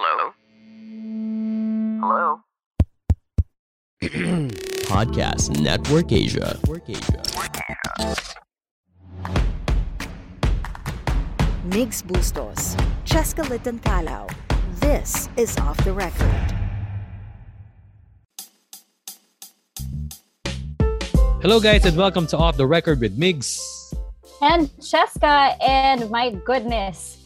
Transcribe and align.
Hello? 0.00 0.32
Hello? 1.98 2.40
Podcast 4.86 5.58
Network 5.60 6.12
Asia. 6.12 6.56
Network 6.62 6.88
Asia. 6.88 7.22
Migs 11.66 12.00
Bustos, 12.06 12.76
Cheska 13.04 13.48
Litton 13.50 13.80
Calao. 13.80 14.32
This 14.78 15.28
is 15.36 15.58
Off 15.58 15.76
the 15.82 15.92
Record. 15.92 16.54
Hello, 21.42 21.58
guys, 21.58 21.84
and 21.86 21.96
welcome 21.96 22.28
to 22.28 22.36
Off 22.36 22.56
the 22.56 22.68
Record 22.68 23.00
with 23.00 23.18
Migs. 23.18 23.58
And 24.40 24.68
Cheska, 24.78 25.56
and 25.60 26.08
my 26.08 26.30
goodness, 26.30 27.17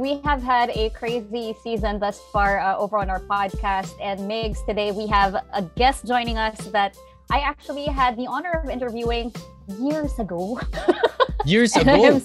we 0.00 0.18
have 0.24 0.42
had 0.42 0.70
a 0.70 0.88
crazy 0.90 1.54
season 1.62 1.98
thus 1.98 2.18
far 2.32 2.58
uh, 2.58 2.74
over 2.78 2.96
on 2.96 3.10
our 3.10 3.20
podcast. 3.20 3.92
And 4.00 4.18
Migs, 4.20 4.64
today 4.64 4.92
we 4.92 5.06
have 5.08 5.34
a 5.52 5.62
guest 5.76 6.06
joining 6.06 6.38
us 6.38 6.56
that 6.68 6.96
I 7.30 7.40
actually 7.40 7.84
had 7.84 8.16
the 8.16 8.26
honor 8.26 8.62
of 8.64 8.70
interviewing 8.70 9.30
years 9.78 10.18
ago. 10.18 10.58
Years 11.44 11.76
And 11.76 11.90
I 11.90 11.98
am 11.98 12.16
ago. 12.16 12.22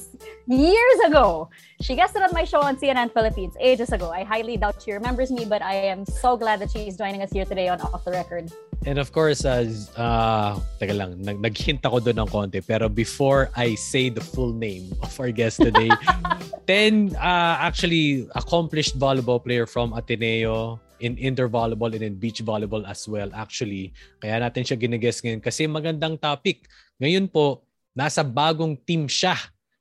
Years 0.48 1.00
ago. 1.06 1.50
She 1.82 1.96
guested 1.96 2.22
on 2.22 2.30
my 2.32 2.46
show 2.46 2.62
on 2.62 2.78
CNN 2.78 3.12
Philippines 3.12 3.56
ages 3.60 3.92
ago. 3.92 4.12
I 4.12 4.24
highly 4.24 4.58
doubt 4.58 4.82
she 4.84 4.94
remembers 4.94 5.32
me, 5.32 5.46
but 5.46 5.62
I 5.62 5.76
am 5.76 6.06
so 6.06 6.38
glad 6.38 6.62
that 6.62 6.72
she's 6.72 6.98
joining 6.98 7.22
us 7.22 7.32
here 7.32 7.46
today 7.46 7.68
on 7.68 7.82
Off 7.82 8.06
the 8.06 8.12
Record. 8.12 8.52
And 8.86 9.00
of 9.00 9.12
course, 9.12 9.46
as 9.46 9.90
uh, 9.98 10.62
teka 10.78 10.94
lang, 10.94 11.18
nag 11.18 11.42
nag-hint 11.42 11.82
ako 11.82 12.06
doon 12.06 12.22
ng 12.22 12.30
konti. 12.30 12.62
Pero 12.62 12.86
before 12.86 13.50
I 13.58 13.74
say 13.74 14.14
the 14.14 14.22
full 14.22 14.54
name 14.54 14.94
of 15.02 15.10
our 15.18 15.34
guest 15.34 15.58
today, 15.58 15.90
10 16.70 17.18
uh, 17.18 17.58
actually 17.58 18.30
accomplished 18.38 18.98
volleyball 19.02 19.42
player 19.42 19.66
from 19.66 19.98
Ateneo 19.98 20.78
in 21.02 21.18
indoor 21.18 21.50
volleyball 21.50 21.92
and 21.92 22.06
in 22.06 22.16
beach 22.16 22.46
volleyball 22.46 22.86
as 22.86 23.10
well 23.10 23.34
actually. 23.34 23.92
Kaya 24.22 24.38
natin 24.38 24.62
siya 24.62 24.78
ginigess 24.78 25.18
ngayon 25.26 25.42
kasi 25.42 25.66
magandang 25.66 26.22
topic. 26.22 26.70
Ngayon 27.02 27.26
po, 27.34 27.66
nasa 27.98 28.22
bagong 28.22 28.78
team 28.86 29.10
siya 29.10 29.34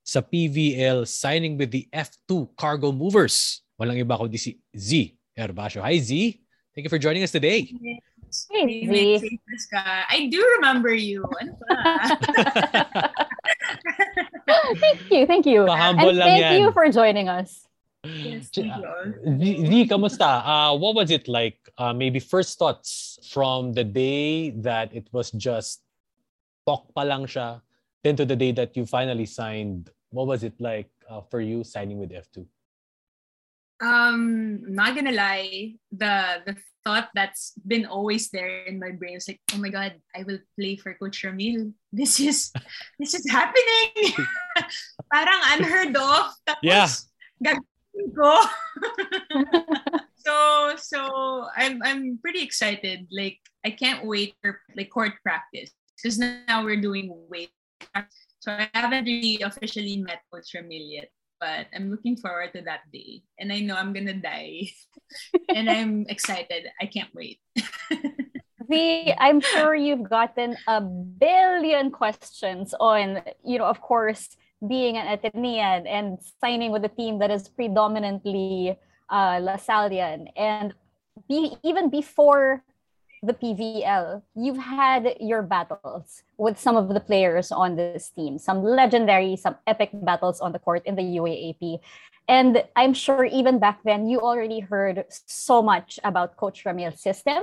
sa 0.05 0.20
PVL 0.20 1.08
signing 1.08 1.56
with 1.56 1.72
the 1.72 1.88
F2 1.88 2.52
Cargo 2.55 2.92
Movers. 2.92 3.64
Walang 3.80 3.97
iba 3.98 4.20
kundi 4.20 4.36
si 4.38 4.60
Dzi 4.70 5.16
Gervacio. 5.33 5.80
Hi 5.80 5.97
Dzi! 5.98 6.38
Thank 6.77 6.84
you 6.84 6.92
for 6.92 7.00
joining 7.00 7.24
us 7.24 7.33
today. 7.33 7.64
Hey, 8.50 8.84
Dzi. 8.84 9.19
Hey, 9.19 9.38
Jessica. 9.48 10.05
I 10.10 10.27
do 10.28 10.42
remember 10.60 10.92
you. 10.92 11.25
Ano 11.41 11.56
thank 14.77 15.00
you, 15.10 15.27
thank 15.27 15.47
you. 15.47 15.64
Pahambol 15.64 16.10
And 16.12 16.19
lang 16.19 16.28
thank 16.28 16.42
yan. 16.42 16.60
you 16.60 16.69
for 16.72 16.88
joining 16.91 17.28
us. 17.28 17.64
yes, 18.05 18.50
thank 18.52 18.75
you. 18.75 18.84
Dzi, 19.38 19.50
Dzi, 19.64 19.80
kamusta? 19.88 20.44
Uh, 20.44 20.77
what 20.77 20.94
was 20.94 21.10
it 21.10 21.27
like? 21.28 21.58
Uh, 21.78 21.92
maybe 21.94 22.20
first 22.20 22.58
thoughts 22.58 23.19
from 23.32 23.72
the 23.72 23.84
day 23.84 24.50
that 24.60 24.92
it 24.94 25.08
was 25.12 25.30
just 25.32 25.80
talk 26.66 26.84
pa 26.94 27.02
lang 27.02 27.25
siya, 27.27 27.62
then 28.05 28.14
to 28.20 28.24
the 28.28 28.36
day 28.36 28.52
that 28.52 28.77
you 28.77 28.84
finally 28.86 29.27
signed. 29.27 29.91
What 30.12 30.28
was 30.28 30.44
it 30.44 30.55
like 30.60 30.92
uh, 31.10 31.22
for 31.27 31.41
you 31.41 31.64
signing 31.64 31.98
with 31.98 32.12
F2? 32.12 32.47
Um, 33.83 34.62
not 34.70 34.94
gonna 34.94 35.10
lie, 35.12 35.74
the 35.91 36.44
the 36.47 36.55
thought 36.84 37.08
that's 37.16 37.56
been 37.66 37.88
always 37.88 38.30
there 38.30 38.69
in 38.69 38.78
my 38.78 38.92
brain 38.92 39.16
is 39.16 39.27
like, 39.27 39.41
oh 39.56 39.58
my 39.58 39.72
god, 39.72 39.98
I 40.14 40.22
will 40.22 40.38
play 40.55 40.77
for 40.77 40.94
Coach 40.94 41.25
Ramil. 41.25 41.72
This 41.92 42.20
is 42.20 42.52
this 43.00 43.14
is 43.19 43.27
happening. 43.27 44.14
Parang 45.12 45.41
unheard 45.58 45.97
of. 45.97 46.30
Tapos, 46.47 46.62
Yeah. 46.62 46.86
ko. 48.14 48.30
so 50.25 50.34
so 50.78 51.00
I'm 51.56 51.82
I'm 51.82 52.19
pretty 52.22 52.42
excited. 52.42 53.10
Like 53.10 53.42
I 53.66 53.75
can't 53.75 54.06
wait 54.06 54.38
for 54.42 54.60
like 54.78 54.91
court 54.91 55.19
practice 55.22 55.75
because 55.98 56.19
now 56.19 56.62
we're 56.62 56.80
doing 56.80 57.10
weight. 57.30 57.50
So 58.44 58.53
I 58.53 58.69
haven't 58.75 59.06
really 59.06 59.41
officially 59.41 60.04
met 60.04 60.21
Coach 60.28 60.53
Ramil 60.53 60.84
yet, 60.84 61.09
but 61.41 61.66
I'm 61.75 61.91
looking 61.91 62.16
forward 62.16 62.53
to 62.53 62.60
that 62.69 62.84
day. 62.93 63.22
And 63.41 63.50
I 63.50 63.60
know 63.60 63.75
I'm 63.75 63.93
gonna 63.94 64.21
die. 64.21 64.69
and 65.54 65.71
I'm 65.71 66.04
excited. 66.09 66.69
I 66.81 66.84
can't 66.84 67.09
wait. 67.15 67.41
V, 68.69 69.12
I'm 69.19 69.41
sure 69.41 69.75
you've 69.75 70.09
gotten 70.09 70.56
a 70.66 70.81
billion 70.81 71.91
questions 71.91 72.75
on, 72.81 73.22
you 73.44 73.59
know, 73.59 73.66
of 73.66 73.81
course, 73.81 74.37
being 74.69 74.97
an 74.97 75.19
Atenean 75.19 75.88
and 75.88 76.19
signing 76.41 76.72
with 76.72 76.84
a 76.84 76.88
team 76.88 77.19
that 77.20 77.31
is 77.31 77.49
predominantly 77.49 78.78
uh, 79.09 79.37
Lasallian. 79.41 80.28
And 80.37 80.75
be, 81.28 81.56
even 81.62 81.91
before 81.91 82.62
the 83.27 83.35
PVL, 83.35 84.23
you've 84.35 84.59
had 84.59 85.17
your 85.21 85.43
battles 85.43 86.23
with 86.37 86.59
some 86.59 86.77
of 86.77 86.89
the 86.89 87.01
players 87.01 87.51
on 87.51 87.77
this 87.77 88.11
team, 88.11 88.39
some 88.39 88.62
legendary, 88.62 89.37
some 89.37 89.57
epic 89.67 89.91
battles 89.93 90.41
on 90.41 90.53
the 90.53 90.59
court 90.59 90.83
in 90.85 90.97
the 90.97 91.03
UAAP. 91.03 91.81
And 92.29 92.65
I'm 92.75 92.95
sure 92.95 93.25
even 93.25 93.59
back 93.59 93.81
then, 93.85 94.09
you 94.09 94.21
already 94.21 94.61
heard 94.61 95.05
so 95.27 95.62
much 95.62 96.01
about 96.05 96.37
Coach 96.37 96.65
Ramil's 96.65 97.01
system 97.01 97.43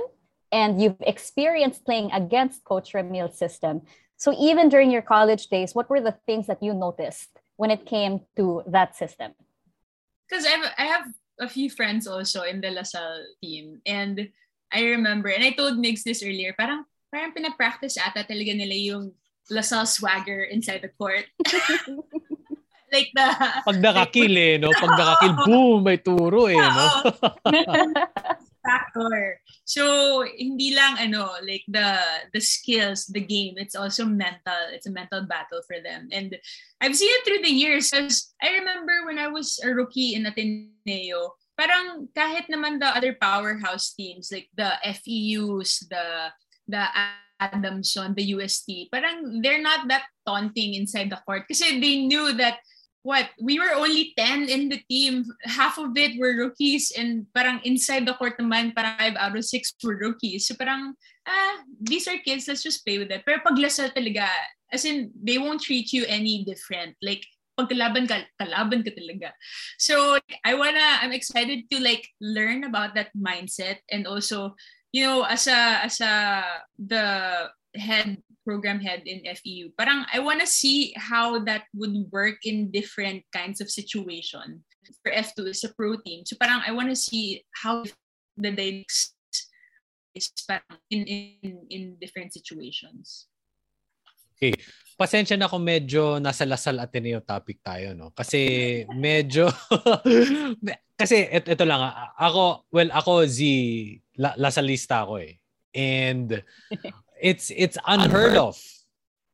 and 0.50 0.82
you've 0.82 1.00
experienced 1.00 1.84
playing 1.84 2.10
against 2.12 2.64
Coach 2.64 2.92
Ramil's 2.92 3.38
system. 3.38 3.82
So 4.16 4.34
even 4.38 4.68
during 4.68 4.90
your 4.90 5.02
college 5.02 5.48
days, 5.48 5.74
what 5.74 5.88
were 5.88 6.00
the 6.00 6.16
things 6.26 6.46
that 6.46 6.62
you 6.62 6.74
noticed 6.74 7.30
when 7.56 7.70
it 7.70 7.86
came 7.86 8.20
to 8.36 8.62
that 8.66 8.96
system? 8.96 9.32
because 10.32 10.46
I 10.46 10.84
have, 10.84 11.06
a 11.40 11.48
few 11.48 11.70
friends 11.70 12.06
also 12.06 12.42
in 12.42 12.60
the 12.60 12.70
LaSalle 12.70 13.24
team. 13.42 13.80
And 13.84 14.28
I 14.72 14.96
remember, 14.96 15.28
and 15.28 15.44
I 15.44 15.52
told 15.52 15.78
Migs 15.78 16.02
this 16.02 16.22
earlier, 16.24 16.56
parang, 16.56 16.84
parang 17.12 17.36
pinapractice 17.36 18.00
ata 18.00 18.24
talaga 18.24 18.52
nila 18.56 18.74
yung 18.74 19.12
LaSalle 19.52 19.86
swagger 19.86 20.48
inside 20.48 20.82
the 20.82 20.92
court. 20.96 21.28
like 22.92 23.12
the... 23.12 23.26
Pag 23.68 23.78
nakakil 23.84 24.32
eh, 24.36 24.56
no? 24.56 24.72
Pag 24.72 24.96
nakakil, 24.96 25.32
boom, 25.44 25.84
may 25.84 26.00
turo 26.00 26.48
eh, 26.48 26.56
no? 26.56 26.86
factor. 28.62 29.42
So 29.66 30.24
hindi 30.24 30.74
lang 30.74 30.96
ano 30.96 31.34
like 31.42 31.66
the 31.66 31.98
the 32.32 32.40
skills, 32.40 33.10
the 33.10 33.20
game. 33.20 33.58
It's 33.58 33.74
also 33.74 34.06
mental. 34.06 34.70
It's 34.70 34.86
a 34.86 34.94
mental 34.94 35.26
battle 35.26 35.60
for 35.66 35.82
them. 35.82 36.08
And 36.14 36.38
I've 36.80 36.96
seen 36.96 37.10
it 37.10 37.22
through 37.26 37.42
the 37.42 37.52
years. 37.52 37.90
Because 37.90 38.32
I 38.40 38.62
remember 38.62 39.04
when 39.04 39.18
I 39.18 39.28
was 39.28 39.60
a 39.60 39.74
rookie 39.74 40.14
in 40.14 40.24
Ateneo, 40.24 41.34
parang 41.62 42.10
kahit 42.10 42.50
naman 42.50 42.82
the 42.82 42.90
other 42.90 43.14
powerhouse 43.14 43.94
teams 43.94 44.34
like 44.34 44.50
the 44.58 44.74
FEUs, 44.82 45.86
the 45.86 46.34
the 46.66 46.82
Adamson, 47.38 48.18
the 48.18 48.34
UST, 48.34 48.90
parang 48.90 49.38
they're 49.38 49.62
not 49.62 49.86
that 49.86 50.10
taunting 50.26 50.74
inside 50.74 51.06
the 51.06 51.22
court. 51.22 51.46
Kasi 51.46 51.78
they 51.78 52.02
knew 52.02 52.34
that 52.34 52.58
what 53.06 53.30
we 53.38 53.58
were 53.62 53.74
only 53.78 54.14
10 54.18 54.50
in 54.50 54.70
the 54.70 54.82
team. 54.90 55.26
Half 55.46 55.78
of 55.78 55.94
it 55.94 56.18
were 56.18 56.34
rookies 56.34 56.90
and 56.94 57.26
parang 57.34 57.62
inside 57.62 58.06
the 58.06 58.14
court 58.18 58.38
naman 58.38 58.74
parang 58.74 58.98
5 58.98 59.22
out 59.22 59.38
of 59.38 59.44
6 59.46 59.54
were 59.86 59.98
rookies. 59.98 60.50
So 60.50 60.58
parang 60.58 60.98
ah 61.26 61.54
these 61.78 62.10
are 62.10 62.18
kids 62.22 62.50
let's 62.50 62.62
just 62.62 62.82
play 62.82 62.98
with 62.98 63.10
it. 63.10 63.22
Pero 63.22 63.38
pag 63.42 63.58
Lasal 63.58 63.94
talaga 63.94 64.26
as 64.70 64.86
in 64.86 65.10
they 65.14 65.38
won't 65.38 65.62
treat 65.62 65.94
you 65.94 66.06
any 66.06 66.42
different. 66.42 66.94
Like 67.02 67.22
pag 67.58 67.68
kalaban 67.68 68.08
ka 68.08 68.24
kalaban 68.40 68.80
ka 68.80 68.92
talaga 68.96 69.30
so 69.76 70.16
I 70.44 70.56
wanna 70.56 71.04
I'm 71.04 71.12
excited 71.12 71.68
to 71.70 71.76
like 71.82 72.08
learn 72.20 72.64
about 72.64 72.94
that 72.96 73.12
mindset 73.12 73.84
and 73.92 74.08
also 74.08 74.56
you 74.92 75.04
know 75.04 75.24
as 75.28 75.46
a 75.46 75.84
as 75.84 76.00
a 76.00 76.44
the 76.80 77.04
head 77.76 78.20
program 78.44 78.80
head 78.80 79.02
in 79.06 79.22
FEU. 79.24 79.70
Parang 79.78 80.04
I 80.12 80.18
want 80.18 80.40
to 80.40 80.46
see 80.46 80.94
how 80.96 81.38
that 81.44 81.64
would 81.74 81.94
work 82.10 82.44
in 82.44 82.70
different 82.70 83.24
kinds 83.32 83.60
of 83.60 83.70
situation. 83.70 84.64
For 85.02 85.12
F2 85.12 85.48
is 85.48 85.64
a 85.64 85.72
pro 85.74 85.96
team. 85.96 86.26
So 86.26 86.36
parang 86.38 86.62
I 86.66 86.72
want 86.72 86.90
to 86.90 86.98
see 86.98 87.44
how 87.54 87.84
the 88.36 88.50
dynamics 88.50 89.14
is 90.14 90.30
parang 90.46 90.82
in, 90.90 91.06
in, 91.06 91.66
in 91.70 91.82
different 92.00 92.34
situations. 92.34 93.26
Okay. 94.36 94.54
Pasensya 95.02 95.34
na 95.34 95.50
kung 95.50 95.66
medyo 95.66 96.22
nasa 96.22 96.46
Lasal 96.46 96.78
Ateneo 96.78 97.18
topic 97.26 97.58
tayo, 97.58 97.90
no? 97.90 98.14
Kasi 98.14 98.86
medyo... 98.94 99.50
kasi 101.00 101.26
et, 101.26 101.42
ito 101.42 101.66
lang, 101.66 101.82
ako, 102.14 102.70
well, 102.70 102.86
ako, 102.94 103.26
Z, 103.26 103.42
La, 104.22 104.38
Lasalista 104.38 105.02
ako 105.02 105.18
eh. 105.18 105.42
And 105.74 106.38
it's 107.18 107.50
it's 107.50 107.80
unheard 107.82 108.38
of. 108.38 108.60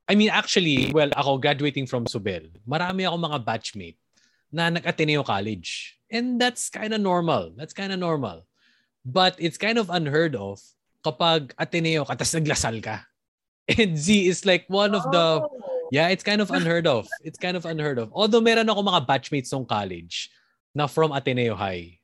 I 0.08 0.16
mean, 0.16 0.32
actually, 0.32 0.88
well, 0.94 1.12
ako 1.12 1.36
graduating 1.36 1.84
from 1.84 2.08
Subel, 2.08 2.48
marami 2.64 3.04
ako 3.04 3.20
mga 3.20 3.38
batchmate 3.44 4.00
na 4.48 4.72
nag-Ateneo 4.72 5.20
College. 5.20 6.00
And 6.08 6.40
that's 6.40 6.72
kind 6.72 6.96
of 6.96 7.04
normal. 7.04 7.52
That's 7.52 7.76
kind 7.76 7.92
of 7.92 8.00
normal. 8.00 8.48
But 9.04 9.36
it's 9.36 9.60
kind 9.60 9.76
of 9.76 9.92
unheard 9.92 10.32
of 10.32 10.64
kapag 11.04 11.52
Ateneo 11.60 12.08
ka, 12.08 12.16
tapos 12.16 12.36
naglasal 12.40 12.80
ka. 12.80 13.07
And 13.68 13.98
Z 13.98 14.28
is 14.28 14.48
like 14.48 14.64
one 14.72 14.94
of 14.96 15.04
the 15.12 15.44
Yeah, 15.90 16.08
it's 16.12 16.24
kind 16.24 16.40
of 16.40 16.50
unheard 16.52 16.86
of. 16.86 17.08
It's 17.24 17.40
kind 17.40 17.56
of 17.56 17.64
unheard 17.64 17.98
of. 17.98 18.12
Although 18.12 18.44
meron 18.44 18.68
ako 18.68 18.84
mga 18.84 19.08
batchmates 19.08 19.52
nung 19.52 19.64
college 19.64 20.28
na 20.76 20.84
from 20.86 21.12
Ateneo 21.16 21.56
High. 21.56 21.96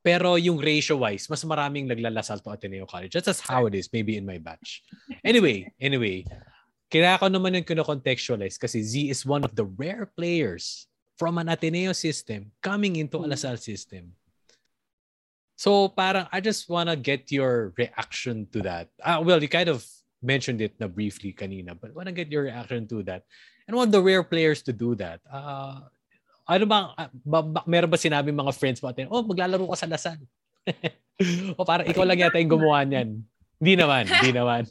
Pero 0.00 0.36
yung 0.36 0.56
ratio-wise, 0.56 1.28
mas 1.28 1.44
maraming 1.44 1.84
naglalasal 1.88 2.40
to 2.40 2.52
Ateneo 2.52 2.88
College. 2.88 3.12
That's 3.12 3.28
just 3.28 3.44
how 3.44 3.68
it 3.68 3.76
is, 3.76 3.92
maybe 3.92 4.16
in 4.16 4.24
my 4.24 4.40
batch. 4.40 4.80
Anyway, 5.24 5.68
anyway, 5.76 6.24
kaya 6.88 7.20
ko 7.20 7.28
naman 7.28 7.60
yung 7.60 7.68
kino-contextualize 7.68 8.56
kasi 8.56 8.80
Z 8.80 9.12
is 9.12 9.28
one 9.28 9.44
of 9.44 9.52
the 9.52 9.68
rare 9.76 10.08
players 10.08 10.88
from 11.20 11.36
an 11.36 11.52
Ateneo 11.52 11.92
system 11.92 12.48
coming 12.64 12.96
into 12.96 13.20
Alasal 13.20 13.60
system. 13.60 14.16
So 15.60 15.92
parang 15.92 16.24
I 16.32 16.40
just 16.40 16.64
wanna 16.72 16.96
get 16.96 17.28
your 17.28 17.76
reaction 17.76 18.48
to 18.56 18.64
that. 18.64 18.88
Uh, 18.96 19.20
well, 19.20 19.36
you 19.36 19.52
kind 19.52 19.68
of 19.68 19.84
mentioned 20.22 20.60
it 20.60 20.76
na 20.80 20.88
briefly 20.88 21.32
kanina, 21.32 21.76
but 21.76 21.92
wanna 21.96 22.12
get 22.12 22.28
your 22.28 22.44
reaction 22.44 22.86
to 22.88 23.02
that. 23.04 23.24
And 23.66 23.76
one 23.76 23.88
of 23.88 23.94
the 23.94 24.02
rare 24.02 24.24
players 24.24 24.62
to 24.68 24.72
do 24.72 24.94
that. 24.96 25.20
Uh, 25.28 25.86
ano 26.50 26.64
ba, 26.66 26.78
ba, 27.24 27.40
ba 27.42 27.60
meron 27.64 27.90
ba 27.90 28.00
sinabi 28.00 28.34
mga 28.34 28.56
friends 28.56 28.82
mo 28.82 28.90
atin, 28.90 29.06
oh, 29.06 29.22
maglalaro 29.22 29.70
ka 29.70 29.86
sa 29.86 29.90
Lasal. 29.90 30.18
o 31.58 31.64
parang 31.64 31.86
ikaw 31.86 32.02
lang 32.02 32.18
yata 32.18 32.42
yung 32.42 32.58
gumawa 32.58 32.82
niyan. 32.82 33.22
Hindi 33.62 33.74
naman, 33.82 34.04
hindi 34.10 34.32
naman. 34.34 34.62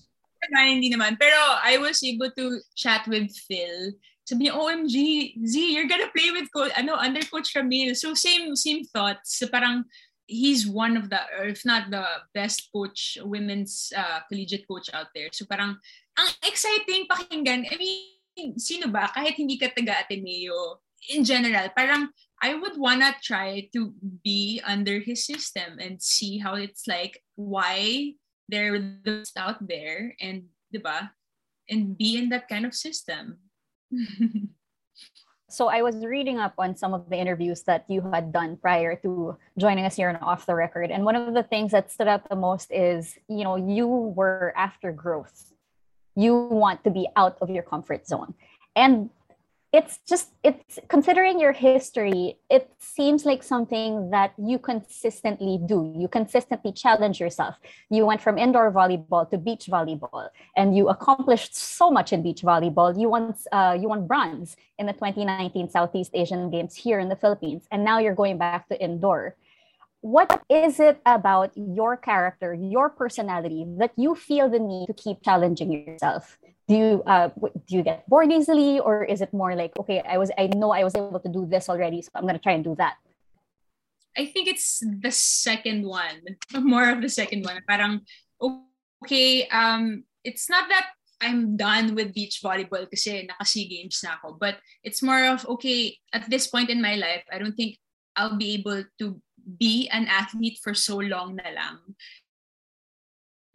hindi 0.56 0.90
naman. 0.92 1.16
Pero 1.16 1.38
I 1.64 1.80
was 1.80 2.04
able 2.04 2.32
to 2.36 2.60
chat 2.76 3.08
with 3.08 3.32
Phil. 3.48 3.96
Sabi 4.28 4.46
niya, 4.46 4.54
OMG, 4.62 4.96
Z, 5.42 5.54
you're 5.58 5.90
gonna 5.90 6.12
play 6.14 6.30
with 6.30 6.46
coach, 6.54 6.70
ano, 6.78 6.94
under 6.94 7.24
Coach 7.26 7.50
Camille. 7.50 7.98
So 7.98 8.14
same 8.14 8.54
same 8.54 8.86
thoughts. 8.86 9.42
So 9.42 9.50
parang 9.50 9.90
he's 10.30 10.70
one 10.70 10.96
of 10.96 11.10
the, 11.10 11.20
if 11.42 11.66
not 11.66 11.90
the 11.90 12.06
best 12.34 12.70
coach, 12.72 13.18
women's 13.26 13.92
uh, 13.98 14.22
collegiate 14.30 14.70
coach 14.70 14.94
out 14.94 15.08
there. 15.18 15.28
So 15.34 15.46
parang, 15.50 15.76
ang 16.14 16.30
exciting 16.46 17.10
pakinggan. 17.10 17.66
I 17.66 17.76
mean, 17.76 18.60
sino 18.62 18.88
ba, 18.88 19.10
kahit 19.10 19.36
hindi 19.36 19.58
ka 19.58 19.74
taga-Ateneo, 19.74 20.86
in 21.10 21.26
general, 21.26 21.74
parang 21.74 22.14
I 22.40 22.54
would 22.54 22.78
wanna 22.78 23.18
try 23.20 23.68
to 23.74 23.92
be 24.24 24.62
under 24.64 25.00
his 25.00 25.26
system 25.26 25.82
and 25.82 25.98
see 25.98 26.38
how 26.38 26.56
it's 26.56 26.86
like, 26.88 27.20
why 27.36 28.14
they're 28.48 28.78
the 28.78 29.26
best 29.26 29.36
out 29.36 29.60
there, 29.66 30.16
and, 30.22 30.46
di 30.72 30.80
ba? 30.80 31.12
And 31.70 31.98
be 31.98 32.18
in 32.18 32.30
that 32.30 32.48
kind 32.48 32.66
of 32.66 32.74
system. 32.74 33.42
So 35.52 35.68
I 35.68 35.82
was 35.82 36.06
reading 36.06 36.38
up 36.38 36.54
on 36.60 36.76
some 36.76 36.94
of 36.94 37.10
the 37.10 37.18
interviews 37.18 37.64
that 37.64 37.84
you 37.88 38.02
had 38.14 38.32
done 38.32 38.56
prior 38.56 38.96
to 38.98 39.36
joining 39.58 39.84
us 39.84 39.96
here 39.96 40.08
on 40.08 40.16
Off 40.18 40.46
the 40.46 40.54
Record. 40.54 40.92
And 40.92 41.04
one 41.04 41.16
of 41.16 41.34
the 41.34 41.42
things 41.42 41.72
that 41.72 41.92
stood 41.92 42.08
out 42.08 42.30
the 42.30 42.36
most 42.36 42.72
is, 42.72 43.18
you 43.28 43.44
know, 43.44 43.56
you 43.56 43.88
were 43.88 44.54
after 44.56 44.92
growth. 44.92 45.52
You 46.16 46.36
want 46.36 46.84
to 46.84 46.92
be 46.92 47.08
out 47.16 47.38
of 47.42 47.50
your 47.50 47.64
comfort 47.64 48.08
zone. 48.08 48.36
And 48.76 49.10
it's 49.72 50.00
just 50.08 50.32
it's 50.44 50.80
considering 50.88 51.40
your 51.40 51.52
history 51.52 52.38
it 52.50 52.72
seems 52.80 53.26
like 53.26 53.44
something 53.44 54.10
that 54.10 54.34
you 54.38 54.58
consistently 54.58 55.60
do. 55.64 55.94
You 55.96 56.08
consistently 56.08 56.72
challenge 56.72 57.20
yourself. 57.20 57.56
You 57.90 58.06
went 58.06 58.22
from 58.22 58.38
indoor 58.38 58.72
volleyball 58.72 59.30
to 59.30 59.38
beach 59.38 59.68
volleyball 59.70 60.30
and 60.58 60.76
you 60.76 60.90
accomplished 60.90 61.56
so 61.56 61.92
much 61.92 62.14
in 62.14 62.24
beach 62.24 62.42
volleyball. 62.42 63.00
You 63.00 63.10
won 63.10 63.36
uh, 63.52 63.78
you 63.80 63.90
won 63.90 64.08
bronze 64.08 64.58
in 64.80 64.86
the 64.88 64.94
2019 64.94 65.70
southeast 65.70 66.12
asian 66.14 66.50
games 66.50 66.74
here 66.74 67.00
in 67.00 67.10
the 67.10 67.16
philippines 67.16 67.68
and 67.72 67.84
now 67.84 68.00
you're 68.00 68.16
going 68.16 68.38
back 68.38 68.68
to 68.70 68.82
indoor 68.82 69.36
what 70.02 70.42
is 70.50 70.80
it 70.80 71.02
about 71.06 71.52
your 71.56 71.98
character 71.98 72.54
your 72.54 72.90
personality 72.90 73.66
that 73.78 73.92
you 73.98 74.16
feel 74.16 74.50
the 74.50 74.60
need 74.60 74.88
to 74.88 74.94
keep 74.94 75.22
challenging 75.24 75.72
yourself? 75.72 76.38
Do 76.68 76.76
you 76.76 77.04
uh, 77.04 77.30
do 77.68 77.76
you 77.76 77.84
get 77.84 78.08
bored 78.08 78.32
easily 78.32 78.80
or 78.80 79.04
is 79.04 79.22
it 79.22 79.34
more 79.34 79.56
like 79.56 79.74
okay 79.80 80.02
i 80.08 80.18
was 80.18 80.32
i 80.38 80.48
know 80.48 80.72
i 80.72 80.84
was 80.84 80.96
able 80.96 81.20
to 81.20 81.30
do 81.30 81.46
this 81.50 81.68
already 81.68 82.02
so 82.02 82.10
i'm 82.16 82.28
to 82.28 82.38
try 82.40 82.54
and 82.54 82.64
do 82.64 82.76
that? 82.78 82.96
I 84.18 84.26
think 84.26 84.48
it's 84.48 84.82
the 84.82 85.12
second 85.12 85.84
one 85.84 86.38
more 86.54 86.90
of 86.90 87.02
the 87.02 87.10
second 87.10 87.44
one. 87.44 87.60
Parang 87.68 88.02
okay 89.04 89.48
um 89.50 90.04
it's 90.24 90.50
not 90.50 90.68
that 90.70 90.92
i'm 91.22 91.56
done 91.56 91.96
with 91.96 92.14
beach 92.14 92.40
volleyball 92.44 92.88
kasi 92.88 93.28
naka 93.28 93.64
games 93.68 94.04
na 94.04 94.16
ako 94.20 94.36
but 94.40 94.60
it's 94.84 95.04
more 95.04 95.24
of 95.28 95.44
okay 95.48 95.96
at 96.12 96.28
this 96.30 96.48
point 96.48 96.70
in 96.70 96.84
my 96.84 96.96
life 96.96 97.24
i 97.32 97.40
don't 97.40 97.56
think 97.56 97.80
i'll 98.16 98.36
be 98.36 98.56
able 98.56 98.84
to 99.00 99.20
be 99.58 99.90
an 99.90 100.06
athlete 100.08 100.60
for 100.62 100.74
so 100.74 100.98
long 100.98 101.36
na 101.36 101.50
lang 101.50 101.78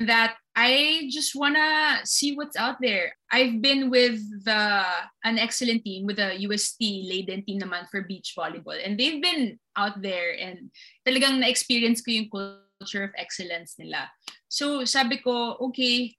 that 0.02 0.36
I 0.56 1.06
just 1.10 1.34
wanna 1.34 2.02
see 2.04 2.34
what's 2.34 2.56
out 2.56 2.80
there. 2.80 3.14
I've 3.30 3.62
been 3.62 3.90
with 3.90 4.18
the 4.44 4.82
an 5.22 5.38
excellent 5.38 5.84
team 5.84 6.06
with 6.06 6.16
the 6.16 6.34
UST 6.46 7.06
Leiden 7.06 7.46
team 7.46 7.60
naman 7.62 7.86
for 7.90 8.02
beach 8.02 8.34
volleyball 8.34 8.78
and 8.78 8.98
they've 8.98 9.22
been 9.22 9.58
out 9.78 10.02
there 10.02 10.34
and 10.34 10.70
talagang 11.06 11.38
na-experience 11.38 12.02
ko 12.02 12.10
yung 12.10 12.30
culture 12.30 13.06
of 13.06 13.14
excellence 13.18 13.74
nila. 13.78 14.10
So 14.50 14.84
sabi 14.84 15.18
ko, 15.18 15.58
okay, 15.70 16.14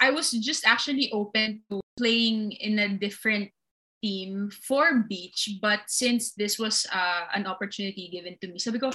I 0.00 0.10
was 0.10 0.32
just 0.32 0.66
actually 0.68 1.08
open 1.12 1.64
to 1.70 1.80
playing 1.96 2.52
in 2.52 2.78
a 2.78 2.88
different 2.88 3.48
team 4.04 4.52
for 4.52 5.08
beach 5.08 5.56
but 5.64 5.80
since 5.88 6.36
this 6.36 6.60
was 6.60 6.84
uh, 6.92 7.24
an 7.32 7.48
opportunity 7.48 8.12
given 8.12 8.36
to 8.44 8.52
me, 8.52 8.60
sabi 8.60 8.76
ko, 8.76 8.92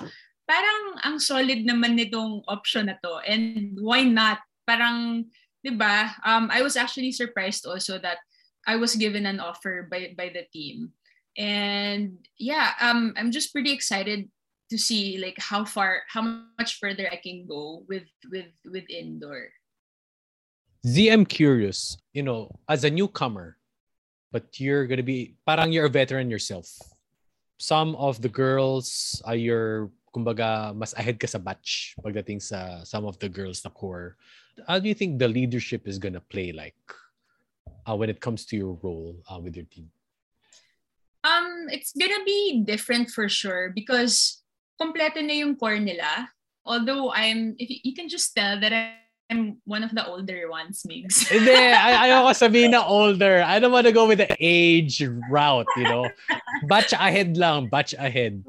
parang 0.49 0.81
ang 1.05 1.21
solid 1.21 1.61
naman 1.61 1.93
nitong 1.93 2.41
option 2.49 2.89
na 2.89 2.97
to. 3.05 3.21
And 3.21 3.77
why 3.77 4.01
not? 4.01 4.41
Parang, 4.65 5.29
di 5.61 5.77
ba, 5.77 6.09
um, 6.25 6.49
I 6.49 6.65
was 6.65 6.73
actually 6.73 7.13
surprised 7.13 7.69
also 7.69 8.01
that 8.01 8.17
I 8.65 8.81
was 8.81 8.97
given 8.97 9.29
an 9.29 9.37
offer 9.37 9.85
by, 9.85 10.17
by 10.17 10.33
the 10.33 10.49
team. 10.49 10.97
And 11.37 12.25
yeah, 12.41 12.73
um, 12.81 13.13
I'm 13.13 13.29
just 13.29 13.53
pretty 13.53 13.69
excited 13.69 14.25
to 14.73 14.77
see 14.77 15.21
like 15.21 15.37
how 15.37 15.65
far, 15.65 16.01
how 16.09 16.45
much 16.57 16.81
further 16.81 17.05
I 17.09 17.21
can 17.21 17.45
go 17.45 17.85
with, 17.85 18.09
with, 18.33 18.49
with 18.65 18.89
indoor. 18.89 19.53
Dzi, 20.85 21.13
I'm 21.13 21.25
curious, 21.25 21.97
you 22.13 22.23
know, 22.23 22.49
as 22.69 22.83
a 22.83 22.89
newcomer, 22.89 23.58
but 24.31 24.59
you're 24.59 24.85
gonna 24.85 25.03
be, 25.03 25.35
parang 25.45 25.71
you're 25.71 25.85
a 25.85 25.89
veteran 25.89 26.29
yourself. 26.29 26.69
Some 27.57 27.95
of 27.95 28.21
the 28.21 28.29
girls 28.29 29.21
are 29.25 29.35
your 29.35 29.91
kumbaga 30.15 30.73
mas 30.73 30.93
ahead 30.97 31.19
ka 31.19 31.27
sa 31.27 31.37
batch 31.37 31.93
pagdating 32.01 32.41
sa 32.41 32.81
some 32.83 33.05
of 33.05 33.19
the 33.19 33.29
girls 33.29 33.61
na 33.63 33.69
core. 33.69 34.17
How 34.67 34.79
do 34.79 34.89
you 34.89 34.97
think 34.97 35.19
the 35.19 35.27
leadership 35.27 35.87
is 35.87 35.99
gonna 35.99 36.21
play 36.21 36.51
like 36.51 36.79
uh, 37.85 37.95
when 37.95 38.09
it 38.09 38.19
comes 38.19 38.45
to 38.49 38.57
your 38.57 38.77
role 38.81 39.15
uh, 39.29 39.39
with 39.39 39.55
your 39.55 39.69
team? 39.69 39.91
Um, 41.23 41.67
it's 41.69 41.93
gonna 41.93 42.23
be 42.25 42.63
different 42.65 43.11
for 43.11 43.27
sure 43.27 43.71
because 43.75 44.41
kompleto 44.79 45.19
na 45.19 45.43
yung 45.43 45.55
core 45.55 45.79
nila. 45.79 46.31
Although 46.65 47.11
I'm, 47.11 47.55
if 47.57 47.69
you, 47.69 47.79
you 47.83 47.93
can 47.95 48.07
just 48.07 48.35
tell 48.35 48.59
that 48.59 48.71
I'm 49.29 49.61
one 49.65 49.83
of 49.83 49.93
the 49.93 50.05
older 50.05 50.49
ones, 50.49 50.81
Migs. 50.89 51.27
Hindi, 51.33 51.53
ay 51.53 52.09
ayoko 52.09 52.33
sabihin 52.33 52.73
na 52.73 52.81
older. 52.81 53.45
I 53.45 53.61
don't 53.61 53.71
want 53.71 53.85
to 53.85 53.93
go 53.93 54.09
with 54.09 54.17
the 54.17 54.33
age 54.41 55.05
route, 55.29 55.69
you 55.77 55.85
know. 55.85 56.09
Batch 56.65 56.93
ahead 56.97 57.37
lang, 57.37 57.69
batch 57.69 57.93
ahead. 57.93 58.41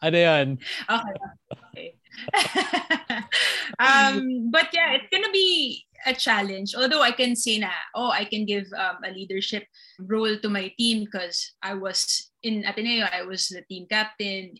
Ano 0.00 0.16
yan? 0.16 0.46
Okay. 0.88 1.16
okay. 1.52 1.88
um, 3.78 4.48
but 4.48 4.72
yeah, 4.72 4.96
it's 4.96 5.08
gonna 5.12 5.32
be 5.32 5.84
a 6.06 6.16
challenge. 6.16 6.74
Although 6.74 7.02
I 7.02 7.12
can 7.12 7.36
say 7.36 7.58
na, 7.60 7.70
oh, 7.94 8.10
I 8.10 8.24
can 8.24 8.44
give 8.44 8.66
um, 8.72 9.04
a 9.04 9.12
leadership 9.12 9.68
role 10.00 10.36
to 10.40 10.48
my 10.48 10.72
team 10.80 11.04
because 11.04 11.52
I 11.62 11.74
was 11.74 12.32
in 12.42 12.64
Ateneo, 12.64 13.06
I 13.06 13.22
was 13.22 13.48
the 13.48 13.62
team 13.68 13.86
captain, 13.86 14.56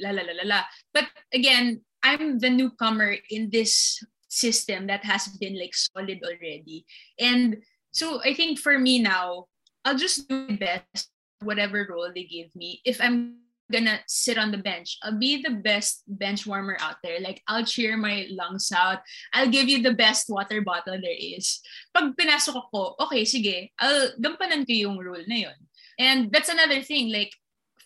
la 0.00 0.10
la 0.10 0.22
la 0.24 0.34
la 0.42 0.44
la. 0.44 0.60
But 0.92 1.06
again, 1.32 1.84
I'm 2.02 2.38
the 2.40 2.50
newcomer 2.50 3.16
in 3.30 3.50
this 3.50 4.00
system 4.30 4.86
that 4.86 5.04
has 5.04 5.28
been 5.36 5.58
like 5.58 5.74
solid 5.74 6.22
already. 6.24 6.86
And 7.18 7.58
so 7.90 8.22
I 8.22 8.32
think 8.32 8.58
for 8.58 8.78
me 8.78 9.02
now, 9.02 9.46
I'll 9.84 9.98
just 9.98 10.28
do 10.28 10.56
best, 10.56 11.10
whatever 11.42 11.86
role 11.90 12.10
they 12.14 12.24
give 12.24 12.54
me. 12.54 12.80
If 12.84 13.00
I'm 13.00 13.40
gonna 13.70 14.02
sit 14.06 14.36
on 14.36 14.50
the 14.50 14.58
bench. 14.58 14.98
I'll 15.02 15.18
be 15.18 15.40
the 15.40 15.62
best 15.62 16.02
bench 16.06 16.46
warmer 16.46 16.76
out 16.80 16.96
there. 17.02 17.20
Like, 17.20 17.40
I'll 17.46 17.64
cheer 17.64 17.96
my 17.96 18.26
lungs 18.30 18.72
out. 18.74 18.98
I'll 19.32 19.48
give 19.48 19.68
you 19.68 19.80
the 19.80 19.94
best 19.94 20.28
water 20.28 20.60
bottle 20.60 20.98
there 21.00 21.16
is. 21.16 21.62
Pag 21.94 22.18
pinasok 22.18 22.66
ako, 22.66 22.98
okay, 23.06 23.22
sige, 23.24 23.70
I'll 23.78 24.12
gampanan 24.18 24.66
ko 24.66 24.74
yung 24.74 24.98
rule 24.98 25.22
na 25.26 25.48
yun. 25.48 25.58
And 25.98 26.34
that's 26.34 26.50
another 26.50 26.82
thing. 26.82 27.14
Like, 27.14 27.32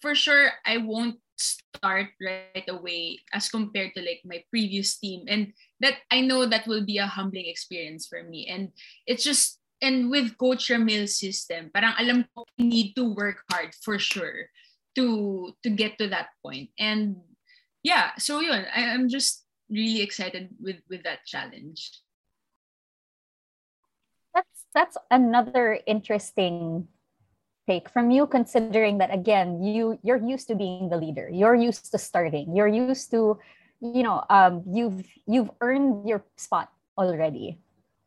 for 0.01 0.17
sure, 0.17 0.51
I 0.65 0.81
won't 0.81 1.21
start 1.37 2.15
right 2.23 2.67
away 2.69 3.21
as 3.33 3.49
compared 3.49 3.95
to 3.95 4.03
like 4.03 4.23
my 4.25 4.43
previous 4.51 4.99
team. 4.99 5.27
And 5.29 5.53
that 5.81 5.99
I 6.11 6.21
know 6.21 6.47
that 6.47 6.67
will 6.67 6.85
be 6.85 6.99
a 6.99 7.07
humbling 7.07 7.47
experience 7.47 8.07
for 8.07 8.23
me. 8.23 8.47
And 8.49 8.71
it's 9.07 9.25
just 9.25 9.61
and 9.83 10.09
with 10.09 10.39
Coach 10.39 10.71
Ramil's 10.71 11.19
system, 11.19 11.69
parang 11.75 11.93
alam 11.99 12.25
ko 12.33 12.47
I 12.57 12.63
need 12.63 12.95
to 12.97 13.13
work 13.13 13.45
hard 13.51 13.75
for 13.85 13.99
sure 13.99 14.49
to 14.95 15.53
to 15.63 15.71
get 15.71 15.99
to 15.99 16.09
that 16.09 16.31
point 16.43 16.71
and 16.79 17.17
yeah 17.83 18.15
so 18.19 18.41
yun, 18.41 18.65
I, 18.75 18.95
i'm 18.95 19.09
just 19.09 19.45
really 19.71 20.03
excited 20.03 20.51
with 20.61 20.77
with 20.89 21.03
that 21.05 21.27
challenge 21.27 21.91
that's 24.35 24.67
that's 24.75 24.97
another 25.11 25.79
interesting 25.87 26.89
take 27.67 27.89
from 27.89 28.11
you 28.11 28.27
considering 28.27 28.99
that 28.99 29.13
again 29.13 29.63
you 29.63 29.99
you're 30.03 30.21
used 30.21 30.49
to 30.49 30.55
being 30.55 30.89
the 30.89 30.97
leader 30.97 31.29
you're 31.33 31.55
used 31.55 31.91
to 31.91 31.99
starting 31.99 32.55
you're 32.55 32.69
used 32.69 33.11
to 33.11 33.39
you 33.93 34.03
know, 34.03 34.25
um, 34.31 34.63
you've 34.67 35.05
you've 35.27 35.51
earned 35.61 36.09
your 36.09 36.25
spot 36.37 36.71
already. 36.97 37.59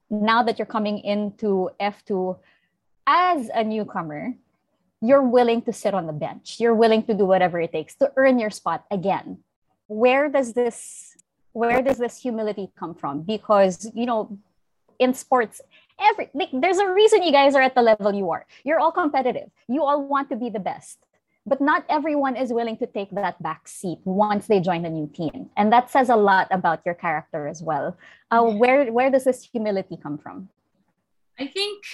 Now 0.10 0.42
that 0.44 0.58
you're 0.58 0.66
coming 0.66 1.00
into 1.00 1.70
F2 1.80 2.40
as 3.06 3.50
a 3.54 3.64
newcomer, 3.64 4.34
you're 5.02 5.22
willing 5.22 5.62
to 5.64 5.74
sit 5.74 5.94
on 5.94 6.08
the 6.08 6.14
bench. 6.14 6.60
You're 6.60 6.74
willing 6.74 7.04
to 7.04 7.14
do 7.14 7.26
whatever 7.26 7.60
it 7.60 7.72
takes 7.72 7.96
to 7.96 8.12
earn 8.16 8.40
your 8.40 8.50
spot 8.50 8.86
again. 8.90 9.40
Where 9.88 10.30
does 10.30 10.54
this 10.54 11.16
where 11.54 11.82
does 11.82 11.98
this 11.98 12.22
humility 12.22 12.70
come 12.78 12.94
from? 12.94 13.22
Because, 13.22 13.90
you 13.94 14.06
know, 14.06 14.38
in 15.00 15.14
sports, 15.14 15.62
every 16.00 16.30
like 16.34 16.50
there's 16.54 16.78
a 16.78 16.90
reason 16.92 17.24
you 17.24 17.32
guys 17.32 17.56
are 17.56 17.62
at 17.62 17.76
the 17.76 17.82
level 17.82 18.14
you 18.14 18.30
are. 18.32 18.46
You're 18.64 18.80
all 18.80 18.92
competitive. 18.92 19.50
You 19.68 19.84
all 19.84 20.06
want 20.08 20.30
to 20.30 20.36
be 20.36 20.50
the 20.50 20.60
best. 20.60 21.00
But 21.48 21.62
not 21.62 21.86
everyone 21.88 22.36
is 22.36 22.52
willing 22.52 22.76
to 22.78 22.88
take 22.88 23.10
that 23.12 23.42
back 23.42 23.70
seat 23.70 24.00
once 24.04 24.48
they 24.48 24.60
join 24.60 24.84
a 24.84 24.90
new 24.90 25.08
team. 25.08 25.50
And 25.56 25.72
that 25.72 25.90
says 25.90 26.10
a 26.10 26.16
lot 26.16 26.48
about 26.52 26.82
your 26.86 26.94
character 26.94 27.48
as 27.48 27.64
well. 27.64 27.96
Uh, 28.30 28.44
where 28.52 28.92
where 28.92 29.10
does 29.10 29.24
this 29.24 29.48
humility 29.48 29.96
come 29.96 30.18
from? 30.18 30.50
I 31.40 31.48
think 31.48 31.86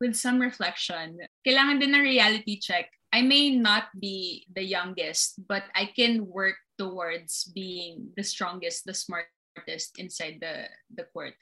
with 0.00 0.16
some 0.16 0.40
reflection, 0.40 1.20
kailangan 1.44 1.80
din 1.80 1.94
ng 1.94 2.02
reality 2.02 2.56
check. 2.56 2.88
I 3.12 3.20
may 3.20 3.50
not 3.50 3.90
be 3.98 4.46
the 4.54 4.62
youngest, 4.62 5.44
but 5.44 5.66
I 5.74 5.90
can 5.92 6.30
work 6.30 6.56
towards 6.78 7.50
being 7.52 8.14
the 8.16 8.22
strongest, 8.22 8.86
the 8.86 8.94
smartest 8.94 9.98
inside 9.98 10.38
the, 10.40 10.70
the 10.94 11.04
court. 11.12 11.34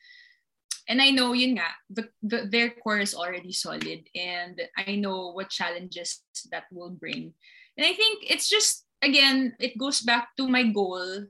And 0.88 1.02
I 1.02 1.10
know, 1.10 1.36
yun 1.36 1.60
nga, 1.60 1.68
the, 1.90 2.08
the, 2.22 2.48
their 2.48 2.70
core 2.70 2.98
is 2.98 3.14
already 3.14 3.52
solid 3.52 4.08
and 4.16 4.56
I 4.76 4.96
know 4.96 5.32
what 5.32 5.50
challenges 5.52 6.24
that 6.50 6.64
will 6.72 6.90
bring. 6.90 7.34
And 7.76 7.84
I 7.86 7.92
think 7.92 8.24
it's 8.24 8.48
just, 8.48 8.88
again, 9.02 9.54
it 9.60 9.76
goes 9.76 10.00
back 10.00 10.32
to 10.38 10.48
my 10.48 10.64
goal 10.64 11.28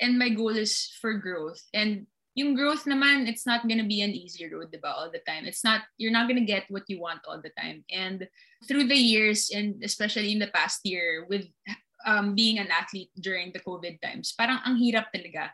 and 0.00 0.18
my 0.18 0.28
goal 0.28 0.56
is 0.56 0.90
for 1.00 1.14
growth. 1.14 1.62
And 1.72 2.06
yung 2.34 2.56
growth 2.56 2.84
naman, 2.84 3.28
it's 3.28 3.46
not 3.46 3.68
gonna 3.68 3.86
be 3.86 4.02
an 4.02 4.10
easy 4.10 4.50
road, 4.50 4.72
diba, 4.72 4.90
all 4.90 5.10
the 5.10 5.22
time. 5.22 5.46
It's 5.46 5.62
not, 5.62 5.82
you're 5.96 6.12
not 6.12 6.26
gonna 6.26 6.42
get 6.42 6.66
what 6.68 6.84
you 6.88 7.00
want 7.00 7.20
all 7.28 7.40
the 7.40 7.54
time. 7.54 7.84
And 7.92 8.26
through 8.66 8.88
the 8.88 8.98
years, 8.98 9.50
and 9.54 9.82
especially 9.84 10.32
in 10.32 10.40
the 10.40 10.50
past 10.50 10.80
year, 10.82 11.26
with 11.30 11.46
um, 12.04 12.34
being 12.34 12.58
an 12.58 12.68
athlete 12.72 13.10
during 13.20 13.52
the 13.52 13.60
COVID 13.60 14.00
times, 14.02 14.34
parang 14.36 14.58
ang 14.66 14.82
hirap 14.82 15.14
talaga. 15.14 15.50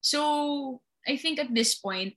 So, 0.00 0.80
I 1.06 1.16
think 1.16 1.40
at 1.40 1.52
this 1.52 1.74
point, 1.74 2.14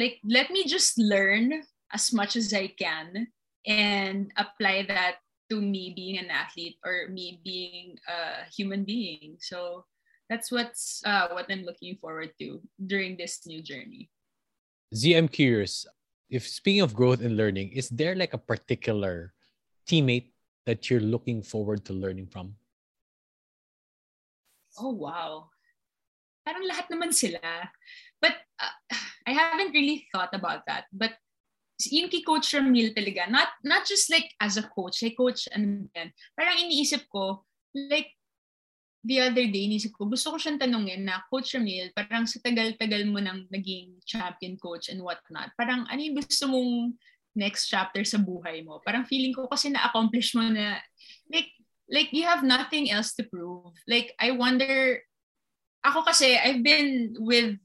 like, 0.00 0.18
let 0.24 0.50
me 0.50 0.64
just 0.64 0.96
learn 0.96 1.62
as 1.92 2.12
much 2.12 2.34
as 2.34 2.52
I 2.56 2.72
can 2.72 3.28
and 3.66 4.32
apply 4.40 4.88
that 4.88 5.20
to 5.50 5.60
me 5.60 5.92
being 5.94 6.16
an 6.16 6.30
athlete 6.32 6.80
or 6.84 7.12
me 7.12 7.40
being 7.44 7.98
a 8.08 8.48
human 8.48 8.84
being. 8.84 9.36
So, 9.38 9.84
that's 10.30 10.54
what's 10.54 11.02
uh, 11.04 11.34
what 11.34 11.50
I'm 11.50 11.66
looking 11.66 11.98
forward 11.98 12.30
to 12.38 12.62
during 12.78 13.18
this 13.18 13.42
new 13.50 13.60
journey. 13.60 14.08
Dzi, 14.94 15.18
I'm 15.18 15.26
curious. 15.26 15.84
If 16.30 16.46
speaking 16.46 16.80
of 16.80 16.94
growth 16.94 17.20
and 17.20 17.36
learning, 17.36 17.74
is 17.74 17.90
there 17.90 18.14
like 18.14 18.32
a 18.32 18.38
particular 18.38 19.34
teammate 19.90 20.30
that 20.66 20.88
you're 20.88 21.02
looking 21.02 21.42
forward 21.42 21.84
to 21.90 21.92
learning 21.92 22.30
from? 22.30 22.54
Oh 24.78 24.94
wow, 24.94 25.50
parang 26.46 26.62
lahat 26.62 26.86
naman 26.94 27.10
sila. 27.10 27.66
But 28.22 28.38
uh, 28.62 28.78
I 29.26 29.32
haven't 29.32 29.72
really 29.72 30.06
thought 30.12 30.32
about 30.32 30.64
that. 30.66 30.86
But 30.92 31.16
yung 31.90 32.12
kay 32.12 32.20
Coach 32.20 32.52
Ramil 32.52 32.92
talaga, 32.92 33.28
not 33.28 33.48
not 33.64 33.88
just 33.88 34.12
like 34.12 34.28
as 34.40 34.60
a 34.60 34.68
coach, 34.68 35.00
like 35.00 35.16
coach 35.16 35.48
ano 35.52 35.88
yan. 35.96 36.12
Parang 36.36 36.60
iniisip 36.60 37.08
ko, 37.08 37.44
like 37.72 38.12
the 39.00 39.20
other 39.20 39.48
day, 39.48 39.64
nisip 39.64 39.96
ko, 39.96 40.04
gusto 40.04 40.28
ko 40.32 40.36
siyang 40.36 40.60
tanungin 40.60 41.08
na, 41.08 41.24
Coach 41.32 41.56
Ramil, 41.56 41.88
parang 41.96 42.28
sa 42.28 42.36
tagal-tagal 42.44 43.08
mo 43.08 43.16
nang 43.16 43.48
naging 43.48 43.96
champion 44.04 44.60
coach 44.60 44.92
and 44.92 45.00
whatnot, 45.00 45.56
parang 45.56 45.88
ano 45.88 46.00
yung 46.04 46.20
gusto 46.20 46.44
mong 46.52 46.92
next 47.32 47.72
chapter 47.72 48.04
sa 48.04 48.20
buhay 48.20 48.60
mo? 48.60 48.84
Parang 48.84 49.08
feeling 49.08 49.32
ko 49.32 49.48
kasi 49.48 49.72
na-accomplish 49.72 50.36
mo 50.36 50.44
na, 50.52 50.76
like, 51.32 51.48
like 51.88 52.12
you 52.12 52.28
have 52.28 52.44
nothing 52.44 52.92
else 52.92 53.16
to 53.16 53.24
prove. 53.24 53.72
Like, 53.88 54.12
I 54.20 54.36
wonder, 54.36 55.00
ako 55.80 56.04
kasi, 56.04 56.36
I've 56.36 56.60
been 56.60 57.16
with 57.24 57.56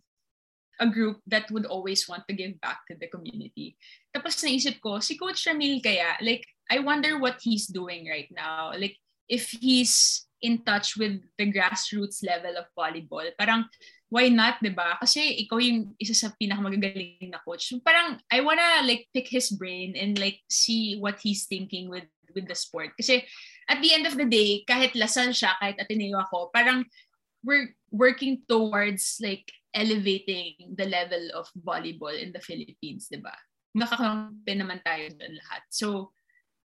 a 0.79 0.88
group 0.88 1.22
that 1.27 1.50
would 1.51 1.65
always 1.65 2.08
want 2.08 2.24
to 2.27 2.36
give 2.36 2.60
back 2.60 2.84
to 2.89 2.96
the 3.00 3.08
community. 3.08 3.77
Tapos 4.15 4.39
naisip 4.44 4.82
ko, 4.82 5.00
si 5.00 5.17
Coach 5.17 5.46
Ramil 5.48 5.84
kaya, 5.84 6.20
like, 6.22 6.44
I 6.70 6.79
wonder 6.79 7.20
what 7.20 7.39
he's 7.39 7.67
doing 7.67 8.08
right 8.10 8.29
now. 8.34 8.74
Like, 8.75 8.98
if 9.29 9.50
he's 9.50 10.25
in 10.46 10.62
touch 10.62 10.98
with 10.98 11.17
the 11.41 11.50
grassroots 11.50 12.22
level 12.22 12.53
of 12.62 12.70
volleyball. 12.77 13.25
Parang, 13.34 13.65
why 14.13 14.29
not, 14.29 14.62
di 14.62 14.70
ba? 14.70 14.94
Kasi 15.01 15.41
ikaw 15.41 15.58
yung 15.58 15.98
isa 15.98 16.13
sa 16.13 16.29
pinakamagagaling 16.38 17.34
na 17.34 17.41
coach. 17.41 17.74
Parang, 17.82 18.22
I 18.29 18.46
wanna 18.46 18.86
like 18.86 19.10
pick 19.10 19.25
his 19.25 19.50
brain 19.50 19.98
and 19.98 20.22
like 20.22 20.46
see 20.48 21.01
what 21.01 21.17
he's 21.17 21.50
thinking 21.50 21.89
with 21.89 22.05
with 22.38 22.46
the 22.46 22.53
sport. 22.53 22.94
Kasi 23.00 23.25
at 23.65 23.82
the 23.82 23.91
end 23.96 24.05
of 24.05 24.13
the 24.13 24.29
day, 24.29 24.62
kahit 24.70 24.94
Lasal 24.94 25.34
siya, 25.34 25.58
kahit 25.58 25.82
Ateneo 25.82 26.22
ako, 26.22 26.53
parang 26.53 26.86
we're 27.41 27.74
working 27.89 28.44
towards 28.46 29.17
like 29.24 29.50
elevating 29.75 30.74
the 30.79 30.88
level 30.88 31.36
of 31.36 31.51
volleyball 31.60 32.15
in 32.15 32.32
the 32.32 32.39
Philippines, 32.39 33.12
di 33.12 33.20
ba? 33.20 33.36
Nakakampi 33.75 34.55
naman 34.55 34.79
tayo 34.82 35.12
doon 35.20 35.36
lahat. 35.36 35.63
So, 35.67 36.15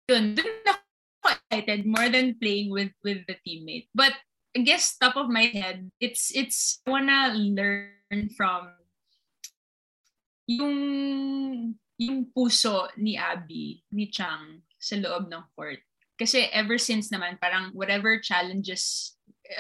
yun, 0.08 0.34
doon 0.34 0.64
ako 0.64 1.28
excited 1.28 1.84
more 1.84 2.08
than 2.08 2.40
playing 2.40 2.72
with 2.72 2.96
with 3.04 3.28
the 3.28 3.36
teammate. 3.44 3.92
But 3.92 4.16
I 4.56 4.64
guess 4.64 4.96
top 4.96 5.20
of 5.20 5.28
my 5.28 5.52
head, 5.52 5.92
it's 6.00 6.32
it's 6.32 6.80
I 6.88 6.96
wanna 6.96 7.36
learn 7.36 8.32
from 8.40 8.72
yung 10.48 10.78
yung 12.00 12.32
puso 12.32 12.88
ni 12.96 13.20
Abby, 13.20 13.84
ni 13.92 14.08
Chang 14.08 14.64
sa 14.80 14.96
loob 14.96 15.28
ng 15.28 15.44
court. 15.56 15.84
Kasi 16.16 16.48
ever 16.56 16.80
since 16.80 17.12
naman, 17.12 17.36
parang 17.42 17.76
whatever 17.76 18.20
challenges 18.24 19.16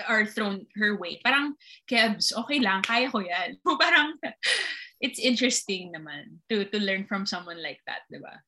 are 0.07 0.25
thrown 0.25 0.65
her 0.75 0.97
way, 0.97 1.19
parang, 1.23 1.53
Kebs, 1.89 2.35
okay 2.45 2.59
lang, 2.59 2.81
kaya 2.81 3.09
ko 3.09 3.19
yan. 3.19 3.57
parang, 3.81 4.17
it's 5.01 5.19
interesting 5.19 5.93
naman 5.93 6.41
to 6.49 6.65
to 6.69 6.79
learn 6.79 7.05
from 7.05 7.25
someone 7.25 7.61
like 7.61 7.79
that, 7.85 8.07
di 8.09 8.17
ba? 8.17 8.41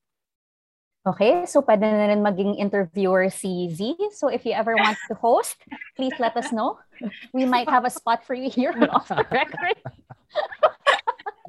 Okay, 1.08 1.48
so 1.48 1.64
pwede 1.64 1.88
na 1.88 2.12
rin 2.12 2.20
maging 2.20 2.60
interviewer 2.60 3.32
si 3.32 3.72
Dzi. 3.72 3.96
So 4.12 4.28
if 4.28 4.44
you 4.44 4.52
ever 4.52 4.76
want 4.76 5.00
to 5.08 5.16
host, 5.16 5.56
please 5.96 6.12
let 6.20 6.36
us 6.36 6.52
know. 6.52 6.84
We 7.32 7.48
might 7.48 7.72
have 7.72 7.88
a 7.88 7.94
spot 7.94 8.28
for 8.28 8.36
you 8.36 8.52
here 8.52 8.76
off 8.92 9.08
the 9.08 9.24
record. 9.32 9.80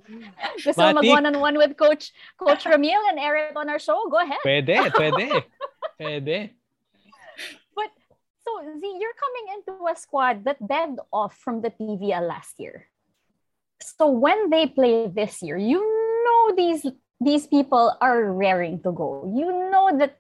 Gusto 0.65 0.81
mo 0.95 1.03
mag 1.03 1.11
one-on-one 1.11 1.59
with 1.59 1.75
Coach 1.77 2.15
Coach 2.39 2.65
Ramil 2.65 3.03
and 3.11 3.19
Eric 3.19 3.59
on 3.59 3.69
our 3.69 3.83
show? 3.83 3.99
Go 4.07 4.23
ahead. 4.23 4.41
Pwede, 4.47 4.95
pwede. 4.95 5.27
pwede. 5.99 6.55
Dzi, 8.63 8.91
you're 8.99 9.19
coming 9.19 9.47
into 9.55 9.73
a 9.87 9.95
squad 9.95 10.45
that 10.45 10.59
begged 10.61 10.99
off 11.13 11.37
from 11.37 11.63
the 11.63 11.71
PVL 11.71 12.27
last 12.27 12.59
year. 12.59 12.89
So 13.81 14.11
when 14.11 14.51
they 14.51 14.67
play 14.67 15.07
this 15.07 15.43
year, 15.43 15.57
you 15.57 15.79
know 15.79 16.55
these 16.55 16.87
these 17.21 17.47
people 17.47 17.95
are 18.01 18.33
raring 18.33 18.83
to 18.83 18.91
go. 18.91 19.27
You 19.27 19.71
know 19.71 19.95
that 19.99 20.19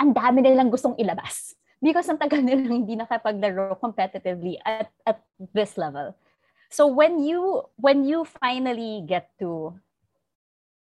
ang 0.00 0.12
dami 0.12 0.44
nilang 0.44 0.72
gustong 0.72 0.96
ilabas 1.00 1.56
because 1.80 2.08
ang 2.08 2.20
tagal 2.20 2.44
nilang 2.46 2.84
hindi 2.84 2.96
nakapaglaro 2.96 3.76
competitively 3.80 4.60
at, 4.64 4.92
at 5.04 5.20
this 5.52 5.76
level. 5.76 6.16
So 6.70 6.86
when 6.86 7.20
you 7.20 7.66
when 7.76 8.04
you 8.04 8.24
finally 8.24 9.02
get 9.04 9.32
to 9.40 9.74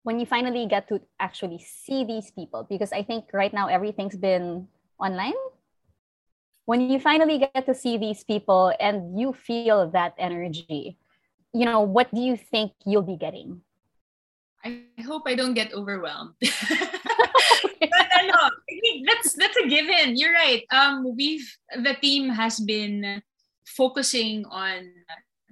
when 0.03 0.19
you 0.19 0.25
finally 0.25 0.65
get 0.67 0.87
to 0.87 1.03
actually 1.19 1.59
see 1.59 2.03
these 2.03 2.31
people 2.31 2.63
because 2.63 2.91
I 2.91 3.03
think 3.03 3.31
right 3.33 3.51
now 3.51 3.67
everything's 3.67 4.15
been 4.15 4.67
online 4.99 5.35
when 6.67 6.83
you 6.83 6.99
finally 6.99 7.39
get 7.39 7.65
to 7.65 7.73
see 7.73 7.97
these 7.97 8.23
people 8.23 8.75
and 8.79 9.17
you 9.19 9.31
feel 9.31 9.89
that 9.89 10.13
energy 10.19 10.99
you 11.53 11.65
know 11.65 11.81
what 11.81 12.13
do 12.13 12.21
you 12.21 12.35
think 12.35 12.71
you'll 12.85 13.01
be 13.01 13.17
getting 13.17 13.61
I 14.65 14.83
hope 15.05 15.23
I 15.25 15.35
don't 15.35 15.53
get 15.53 15.71
overwhelmed. 15.71 16.33
but 16.41 18.07
I 18.67 18.75
mean, 18.81 19.05
that's 19.05 19.33
that's 19.33 19.57
a 19.57 19.67
given. 19.67 20.17
You're 20.17 20.33
right. 20.33 20.63
Um, 20.71 21.15
we've 21.15 21.45
the 21.71 21.95
team 22.01 22.29
has 22.29 22.59
been 22.59 23.21
focusing 23.65 24.45
on 24.49 24.91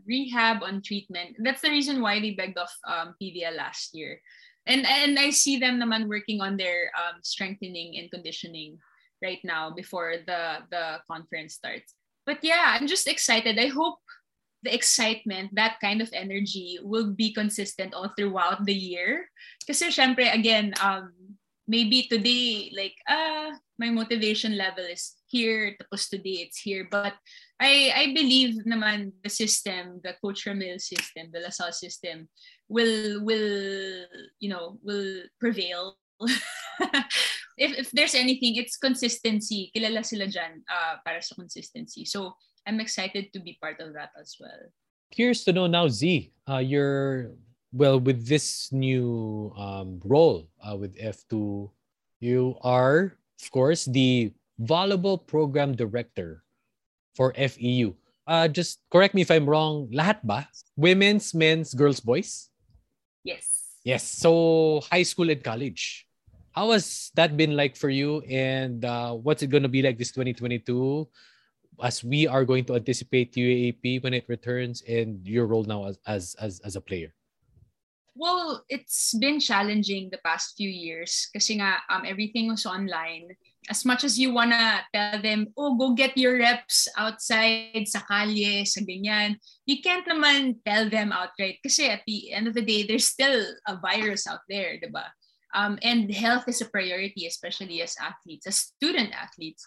rehab, 0.07 0.63
on 0.63 0.81
treatment. 0.81 1.37
That's 1.39 1.61
the 1.61 1.69
reason 1.69 2.01
why 2.01 2.19
they 2.19 2.31
begged 2.31 2.57
off 2.57 2.73
um, 2.87 3.15
PVL 3.21 3.55
last 3.55 3.95
year. 3.95 4.19
And 4.65 4.85
and 4.85 5.19
I 5.19 5.29
see 5.29 5.59
them 5.59 5.79
naman 5.79 6.09
working 6.09 6.41
on 6.41 6.57
their 6.57 6.91
um, 6.97 7.21
strengthening 7.21 7.97
and 7.97 8.11
conditioning 8.11 8.77
right 9.21 9.39
now 9.43 9.71
before 9.71 10.21
the 10.25 10.63
the 10.71 10.99
conference 11.07 11.55
starts. 11.55 11.93
But 12.25 12.41
yeah, 12.41 12.73
I'm 12.73 12.87
just 12.87 13.07
excited. 13.07 13.59
I 13.59 13.67
hope 13.67 14.01
the 14.65 14.73
excitement, 14.73 15.53
that 15.53 15.77
kind 15.79 16.01
of 16.01 16.09
energy 16.11 16.79
will 16.81 17.13
be 17.13 17.29
consistent 17.31 17.93
all 17.93 18.09
throughout 18.17 18.65
the 18.65 18.73
year. 18.73 19.29
Kasi 19.61 19.93
syempre, 19.93 20.25
again, 20.33 20.73
um, 20.81 21.13
maybe 21.67 22.05
today 22.09 22.71
like 22.77 22.93
ah 23.09 23.49
my 23.77 23.89
motivation 23.89 24.57
level 24.57 24.85
is 24.85 25.17
here 25.25 25.73
tapos 25.81 26.07
today 26.07 26.45
it's 26.45 26.61
here 26.61 26.87
but 26.89 27.17
I 27.57 27.91
I 27.93 28.05
believe 28.13 28.61
naman 28.69 29.17
the 29.25 29.33
system 29.33 29.99
the 30.05 30.13
coach 30.21 30.45
Ramil 30.45 30.77
system 30.77 31.33
the 31.33 31.41
LaSalle 31.41 31.73
system 31.73 32.29
will 32.69 33.21
will 33.25 34.05
you 34.37 34.49
know 34.49 34.77
will 34.85 35.25
prevail 35.41 35.97
if, 37.57 37.71
if 37.77 37.91
there's 37.91 38.15
anything 38.15 38.55
it's 38.55 38.77
consistency 38.77 39.71
kilala 39.75 40.03
sila 40.03 40.27
dyan 40.27 40.61
uh, 40.67 40.99
para 41.03 41.21
sa 41.21 41.35
consistency 41.35 42.05
so 42.05 42.35
I'm 42.65 42.81
excited 42.81 43.29
to 43.33 43.39
be 43.39 43.57
part 43.61 43.79
of 43.79 43.93
that 43.93 44.09
as 44.17 44.35
well 44.39 44.73
Curious 45.11 45.43
to 45.45 45.53
know 45.53 45.67
now, 45.67 45.87
Dzi, 45.87 46.31
uh, 46.49 46.57
you're 46.57 47.31
well 47.71 47.99
with 47.99 48.27
this 48.27 48.71
new 48.71 49.53
um, 49.57 49.99
role 50.03 50.49
uh, 50.59 50.75
with 50.75 50.97
F2. 50.97 51.69
You 52.19 52.57
are, 52.61 53.15
of 53.41 53.51
course, 53.51 53.85
the 53.85 54.33
volleyball 54.59 55.21
program 55.25 55.75
director 55.75 56.43
for 57.15 57.33
FEU. 57.33 57.93
Uh, 58.27 58.47
just 58.47 58.81
correct 58.91 59.13
me 59.13 59.21
if 59.21 59.29
I'm 59.29 59.47
wrong. 59.47 59.87
Lahat 59.93 60.19
ba? 60.23 60.49
Women's, 60.75 61.33
men's, 61.33 61.73
girls, 61.73 61.99
boys? 61.99 62.49
yes 63.23 63.55
Yes. 63.85 64.01
So 64.03 64.81
high 64.89 65.05
school 65.05 65.29
and 65.29 65.43
college. 65.43 66.04
How 66.55 66.71
has 66.71 67.11
that 67.19 67.35
been 67.35 67.59
like 67.59 67.75
for 67.75 67.91
you? 67.91 68.23
And 68.31 68.85
uh, 68.85 69.11
what's 69.11 69.43
it 69.43 69.51
going 69.51 69.67
to 69.67 69.69
be 69.69 69.83
like 69.83 69.99
this 69.99 70.15
2022 70.15 71.03
as 71.83 72.01
we 72.01 72.27
are 72.27 72.45
going 72.47 72.63
to 72.71 72.75
anticipate 72.75 73.35
UAAP 73.35 74.01
when 74.01 74.13
it 74.13 74.23
returns 74.31 74.81
and 74.87 75.19
your 75.27 75.47
role 75.47 75.67
now 75.67 75.83
as 75.83 75.99
as 76.07 76.35
as, 76.39 76.61
as 76.63 76.75
a 76.79 76.81
player? 76.81 77.11
Well, 78.15 78.63
it's 78.71 79.11
been 79.19 79.43
challenging 79.43 80.07
the 80.07 80.23
past 80.23 80.55
few 80.55 80.71
years 80.71 81.27
nga 81.35 81.83
um, 81.91 82.07
everything 82.07 82.47
was 82.47 82.63
online. 82.63 83.35
As 83.67 83.83
much 83.83 84.07
as 84.07 84.15
you 84.15 84.31
wanna 84.31 84.79
tell 84.95 85.19
them, 85.19 85.51
oh, 85.59 85.75
go 85.75 85.91
get 85.91 86.15
your 86.15 86.39
reps 86.39 86.87
outside, 86.95 87.83
sa 87.83 87.99
kalye, 88.07 88.63
sa 88.63 88.79
ganyan, 88.87 89.35
you 89.67 89.83
can't 89.83 90.07
naman 90.07 90.63
tell 90.63 90.87
them 90.87 91.11
outright 91.11 91.59
kasi 91.59 91.91
at 91.91 92.07
the 92.07 92.31
end 92.31 92.47
of 92.47 92.55
the 92.55 92.63
day, 92.63 92.87
there's 92.87 93.11
still 93.11 93.43
a 93.67 93.75
virus 93.83 94.23
out 94.23 94.47
there, 94.47 94.79
di 94.79 94.87
ba? 94.87 95.11
Um, 95.55 95.79
and 95.81 96.11
health 96.11 96.51
is 96.51 96.59
a 96.59 96.67
priority, 96.67 97.25
especially 97.25 97.81
as 97.81 97.95
athletes, 97.95 98.45
as 98.45 98.75
student 98.75 99.15
athletes. 99.15 99.63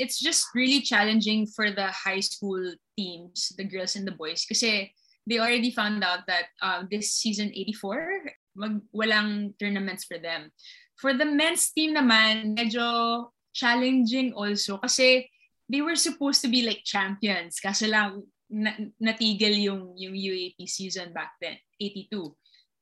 It's 0.00 0.18
just 0.18 0.48
really 0.56 0.80
challenging 0.80 1.46
for 1.46 1.70
the 1.70 1.92
high 1.92 2.24
school 2.24 2.72
teams, 2.96 3.52
the 3.60 3.68
girls 3.68 3.96
and 4.00 4.08
the 4.08 4.16
boys, 4.16 4.48
kasi 4.48 4.96
they 5.28 5.36
already 5.36 5.70
found 5.70 6.00
out 6.00 6.24
that 6.26 6.48
uh, 6.64 6.88
this 6.90 7.12
season 7.20 7.52
84, 7.52 8.32
mag, 8.56 8.80
walang 8.96 9.52
tournaments 9.60 10.08
for 10.08 10.16
them. 10.16 10.48
For 10.96 11.12
the 11.12 11.28
men's 11.28 11.68
team 11.76 11.92
naman, 11.92 12.56
medyo 12.56 13.28
challenging 13.52 14.32
also 14.32 14.80
kasi 14.80 15.28
they 15.68 15.84
were 15.84 16.00
supposed 16.00 16.40
to 16.40 16.48
be 16.48 16.64
like 16.64 16.80
champions. 16.88 17.60
Kaso 17.60 17.92
lang 17.92 18.24
na, 18.48 18.72
natigil 18.96 19.60
yung, 19.60 19.92
yung 20.00 20.16
UAP 20.16 20.64
season 20.64 21.12
back 21.12 21.36
then, 21.44 21.60
82. 21.76 22.32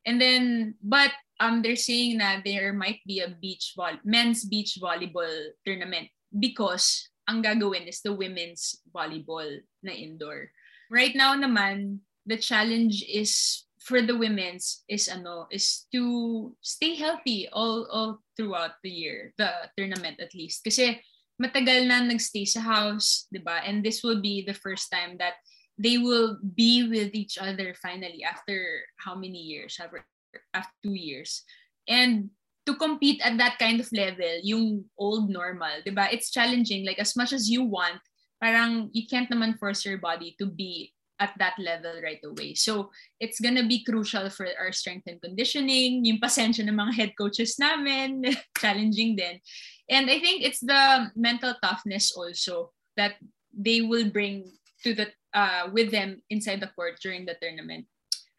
And 0.06 0.20
then, 0.20 0.74
but 0.84 1.10
um, 1.40 1.62
they're 1.62 1.78
saying 1.78 2.18
that 2.18 2.42
there 2.44 2.72
might 2.72 3.00
be 3.06 3.20
a 3.20 3.30
beach 3.30 3.74
vol 3.76 3.98
men's 4.04 4.44
beach 4.44 4.78
volleyball 4.80 5.50
tournament 5.66 6.08
because 6.30 7.08
ang 7.28 7.42
gagawin 7.42 7.88
is 7.88 8.02
the 8.02 8.12
women's 8.12 8.76
volleyball 8.92 9.48
na 9.82 9.92
indoor. 9.92 10.50
Right 10.90 11.16
now 11.16 11.34
naman, 11.34 12.04
the 12.26 12.36
challenge 12.36 13.04
is 13.08 13.64
for 13.80 14.00
the 14.00 14.16
women's 14.16 14.84
is 14.88 15.08
ano 15.08 15.44
is 15.52 15.84
to 15.92 16.52
stay 16.64 16.96
healthy 16.96 17.48
all 17.52 17.88
all 17.92 18.10
throughout 18.36 18.80
the 18.84 18.92
year, 18.92 19.32
the 19.36 19.50
tournament 19.76 20.20
at 20.20 20.32
least. 20.32 20.64
Kasi 20.64 21.00
matagal 21.40 21.88
na 21.88 22.04
nagstay 22.04 22.48
sa 22.48 22.64
house, 22.64 23.28
'di 23.28 23.44
ba? 23.44 23.60
And 23.64 23.84
this 23.84 24.00
will 24.04 24.20
be 24.20 24.44
the 24.44 24.56
first 24.56 24.88
time 24.92 25.20
that 25.20 25.40
they 25.76 25.98
will 25.98 26.38
be 26.40 26.86
with 26.86 27.12
each 27.12 27.36
other 27.36 27.74
finally 27.82 28.22
after 28.22 28.86
how 29.02 29.18
many 29.18 29.42
years? 29.42 29.76
After, 29.82 30.06
after 30.52 30.74
two 30.82 30.94
years. 30.94 31.42
And 31.88 32.30
to 32.66 32.74
compete 32.74 33.20
at 33.22 33.36
that 33.38 33.58
kind 33.58 33.80
of 33.80 33.92
level, 33.92 34.40
yung 34.42 34.84
old 34.96 35.28
normal, 35.28 35.84
'di 35.84 35.92
ba? 35.92 36.08
It's 36.08 36.32
challenging. 36.32 36.84
Like 36.84 36.98
as 36.98 37.12
much 37.16 37.32
as 37.32 37.48
you 37.48 37.62
want, 37.64 38.00
parang 38.40 38.88
you 38.92 39.04
can't 39.06 39.28
naman 39.28 39.60
force 39.60 39.84
your 39.84 40.00
body 40.00 40.36
to 40.40 40.48
be 40.48 40.92
at 41.20 41.32
that 41.38 41.54
level 41.58 41.94
right 42.02 42.20
away. 42.24 42.54
So 42.54 42.90
it's 43.20 43.38
gonna 43.38 43.66
be 43.66 43.86
crucial 43.86 44.28
for 44.30 44.48
our 44.58 44.72
strength 44.72 45.06
and 45.06 45.22
conditioning, 45.22 46.04
yung 46.04 46.18
pasensya 46.18 46.66
ng 46.66 46.74
mga 46.74 46.94
head 46.94 47.12
coaches 47.14 47.54
namin, 47.58 48.24
challenging 48.58 49.14
din. 49.14 49.38
And 49.86 50.10
I 50.10 50.18
think 50.18 50.42
it's 50.42 50.60
the 50.60 51.12
mental 51.14 51.54
toughness 51.62 52.10
also 52.16 52.72
that 52.96 53.20
they 53.54 53.80
will 53.84 54.10
bring 54.10 54.50
to 54.82 54.94
the 54.94 55.12
uh, 55.32 55.70
with 55.70 55.90
them 55.90 56.22
inside 56.30 56.60
the 56.60 56.72
court 56.74 56.98
during 57.02 57.26
the 57.26 57.38
tournament. 57.40 57.86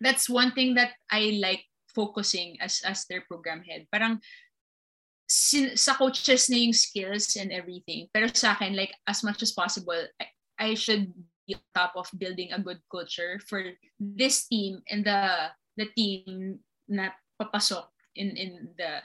That's 0.01 0.29
one 0.29 0.51
thing 0.51 0.75
that 0.75 0.93
I 1.07 1.39
like 1.39 1.63
focusing 1.95 2.59
as 2.59 2.83
as 2.83 3.07
their 3.07 3.23
program 3.23 3.63
head. 3.63 3.87
Parang 3.87 4.19
sin, 5.25 5.73
sa 5.79 5.95
coaches 5.95 6.51
na 6.51 6.59
yung 6.59 6.75
skills 6.75 7.33
and 7.39 7.49
everything. 7.49 8.11
Pero 8.13 8.29
sa 8.29 8.53
akin, 8.53 8.75
like 8.75 8.93
as 9.07 9.23
much 9.23 9.41
as 9.41 9.55
possible, 9.55 9.97
I, 10.19 10.27
I 10.59 10.69
should 10.75 11.09
be 11.47 11.55
on 11.55 11.65
top 11.73 11.95
of 11.95 12.11
building 12.17 12.51
a 12.53 12.61
good 12.61 12.81
culture 12.91 13.39
for 13.47 13.63
this 13.97 14.45
team 14.47 14.81
and 14.89 15.05
the 15.05 15.49
the 15.77 15.87
team 15.95 16.59
na 16.91 17.15
papasok 17.41 17.89
in 18.15 18.35
in 18.37 18.51
the 18.77 19.01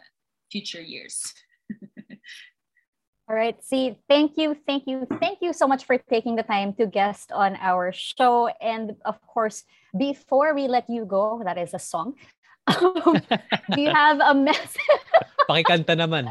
future 0.51 0.83
years. 0.83 1.23
All 3.31 3.37
right. 3.39 3.55
See, 3.63 3.95
thank 4.11 4.35
you, 4.35 4.59
thank 4.67 4.91
you, 4.91 5.07
thank 5.23 5.39
you 5.39 5.53
so 5.55 5.69
much 5.69 5.87
for 5.87 5.95
taking 5.97 6.35
the 6.35 6.43
time 6.43 6.75
to 6.83 6.87
guest 6.91 7.31
on 7.31 7.55
our 7.63 7.93
show. 7.95 8.51
And 8.59 8.99
of 9.07 9.23
course, 9.23 9.63
before 9.97 10.53
we 10.53 10.67
let 10.67 10.91
you 10.91 11.07
go, 11.07 11.41
that 11.45 11.55
is 11.55 11.71
a 11.73 11.79
song. 11.79 12.19
Um, 12.67 13.17
do 13.75 13.81
you 13.81 13.91
have 13.95 14.21
a 14.21 14.35
message? 14.35 14.83
Pakikanta 15.49 15.97
naman. 15.99 16.31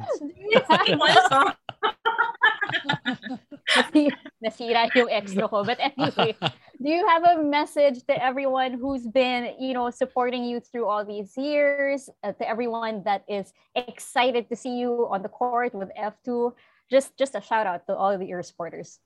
Nasi- 3.76 4.14
Nasira 4.44 4.88
yung 4.96 5.10
extra 5.10 5.48
ko. 5.48 5.64
But 5.64 5.80
anyway, 5.80 6.36
do 6.82 6.90
you 6.90 7.06
have 7.08 7.24
a 7.24 7.44
message 7.44 8.06
to 8.08 8.16
everyone 8.16 8.74
who's 8.80 9.06
been, 9.08 9.54
you 9.60 9.74
know, 9.74 9.90
supporting 9.90 10.44
you 10.46 10.60
through 10.60 10.88
all 10.88 11.04
these 11.04 11.36
years, 11.38 12.10
uh, 12.24 12.32
to 12.34 12.48
everyone 12.48 13.04
that 13.04 13.24
is 13.28 13.52
excited 13.76 14.50
to 14.50 14.56
see 14.56 14.78
you 14.80 15.08
on 15.12 15.22
the 15.22 15.30
court 15.30 15.74
with 15.76 15.90
F2? 16.00 16.54
Just 16.90 17.18
just 17.18 17.36
a 17.36 17.42
shout 17.42 17.68
out 17.68 17.86
to 17.88 17.94
all 17.96 18.10
of 18.12 18.22
your 18.24 18.42
supporters. 18.42 18.98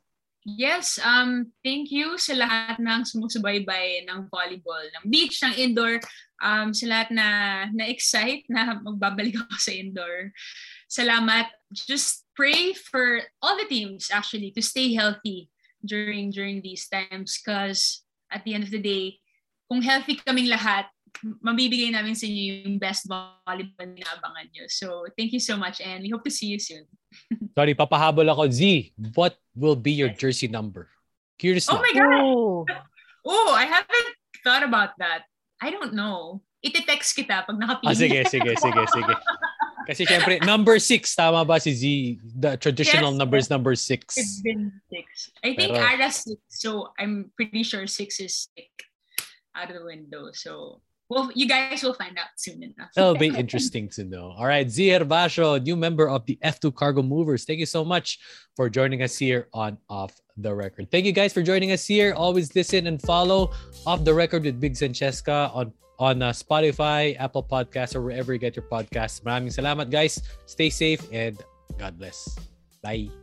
Yes, 0.43 0.99
um, 0.99 1.56
thank 1.63 1.88
you 1.88 2.19
sa 2.19 2.36
lahat 2.36 2.75
ng 2.75 3.08
sumusubaybay 3.08 4.03
ng 4.03 4.27
volleyball, 4.27 4.84
ng 4.99 5.08
beach, 5.08 5.39
ng 5.39 5.56
indoor, 5.56 6.03
um, 6.43 6.75
sa 6.75 6.86
lahat 6.91 7.10
na 7.15 7.27
na-excite 7.71 8.43
na 8.51 8.75
magbabalik 8.75 9.39
ako 9.39 9.56
sa 9.56 9.71
indoor. 9.71 10.36
Salamat. 10.91 11.47
Just 11.71 12.27
pray 12.36 12.75
for 12.75 13.23
all 13.39 13.56
the 13.56 13.71
teams 13.71 14.12
actually 14.12 14.51
to 14.51 14.60
stay 14.60 14.91
healthy 14.91 15.47
during 15.79 16.27
during 16.27 16.60
these 16.60 16.91
times 16.91 17.39
because 17.39 18.03
at 18.27 18.43
the 18.43 18.51
end 18.51 18.67
of 18.67 18.71
the 18.75 18.84
day, 18.84 19.23
kung 19.71 19.79
healthy 19.79 20.19
kaming 20.19 20.51
lahat, 20.51 20.91
mabibigay 21.41 21.93
namin 21.93 22.15
sa 22.17 22.26
inyo 22.26 22.67
yung 22.67 22.78
best 22.82 23.06
volleyball 23.08 23.89
na 23.95 24.08
abangan 24.17 24.47
nyo. 24.52 24.65
So, 24.67 25.06
thank 25.15 25.32
you 25.32 25.39
so 25.39 25.56
much 25.56 25.80
and 25.80 26.02
we 26.04 26.10
hope 26.10 26.23
to 26.26 26.34
see 26.34 26.47
you 26.49 26.60
soon. 26.60 26.84
Sorry, 27.58 27.76
papahabol 27.78 28.26
ako. 28.28 28.49
Z, 28.49 28.91
what 29.13 29.38
will 29.54 29.78
be 29.78 29.93
your 29.93 30.10
jersey 30.10 30.49
number? 30.49 30.89
Curious 31.38 31.69
Oh 31.69 31.78
lang. 31.78 31.84
my 31.86 31.93
God! 31.93 32.21
Ooh. 32.26 32.65
Oh, 33.23 33.52
I 33.56 33.65
haven't 33.69 34.10
thought 34.43 34.63
about 34.67 34.97
that. 34.99 35.23
I 35.62 35.71
don't 35.71 35.93
know. 35.95 36.43
Iti-text 36.63 37.15
kita 37.15 37.43
pag 37.47 37.56
nakapili. 37.56 37.88
Ah, 37.91 37.95
sige, 37.95 38.19
sige, 38.28 38.52
sige, 38.60 38.82
sige. 38.91 39.13
Kasi 39.84 40.08
syempre, 40.08 40.39
number 40.47 40.80
six, 40.80 41.12
tama 41.12 41.43
ba 41.43 41.60
si 41.60 41.76
Z? 41.76 41.84
The 42.39 42.56
traditional 42.56 43.12
Yes, 43.12 43.19
number 43.19 43.38
is 43.39 43.52
number 43.52 43.76
six. 43.76 44.15
It's 44.15 44.39
been 44.39 44.71
six. 44.88 45.32
I 45.43 45.56
think 45.60 45.76
Pero- 45.76 45.84
Ara 45.84 46.08
six, 46.12 46.39
so 46.47 46.91
I'm 46.95 47.32
pretty 47.36 47.63
sure 47.67 47.84
six 47.88 48.19
is 48.23 48.47
like 48.56 48.71
out 49.56 49.67
of 49.67 49.76
the 49.76 49.84
window. 49.84 50.32
So 50.32 50.80
well, 51.09 51.31
you 51.35 51.47
guys 51.47 51.83
will 51.83 51.93
find 51.93 52.17
out 52.17 52.33
soon 52.37 52.63
enough. 52.63 52.89
That'll 52.95 53.15
be 53.15 53.27
interesting 53.37 53.89
to 53.89 54.03
know. 54.03 54.33
All 54.37 54.45
right, 54.45 54.65
Dzi 54.65 54.97
Gervacio, 54.97 55.61
new 55.61 55.75
member 55.75 56.09
of 56.09 56.25
the 56.25 56.37
F2 56.43 56.73
Cargo 56.73 57.01
Movers. 57.01 57.45
Thank 57.45 57.59
you 57.59 57.65
so 57.65 57.83
much 57.83 58.19
for 58.55 58.69
joining 58.69 59.03
us 59.03 59.17
here 59.17 59.47
on 59.53 59.77
Off 59.89 60.13
the 60.37 60.53
Record. 60.53 60.89
Thank 60.91 61.05
you 61.05 61.11
guys 61.11 61.33
for 61.33 61.41
joining 61.41 61.71
us 61.71 61.85
here. 61.85 62.13
Always 62.13 62.55
listen 62.55 62.87
and 62.87 63.01
follow 63.01 63.51
Off 63.85 64.03
the 64.03 64.13
Record 64.13 64.43
with 64.43 64.59
Big 64.59 64.77
Francesca 64.77 65.51
on 65.53 65.73
on 65.99 66.21
uh, 66.21 66.31
Spotify, 66.31 67.15
Apple 67.19 67.43
Podcasts, 67.43 67.95
or 67.95 68.01
wherever 68.01 68.33
you 68.33 68.39
get 68.39 68.55
your 68.55 68.65
podcasts. 68.65 69.21
Maraming 69.21 69.53
salamat, 69.53 69.91
guys. 69.91 70.21
Stay 70.45 70.69
safe 70.69 71.05
and 71.13 71.37
God 71.77 71.97
bless. 71.97 72.37
Bye. 72.81 73.22